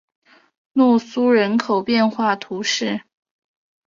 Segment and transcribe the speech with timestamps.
[0.73, 3.01] 洛苏人口变化图示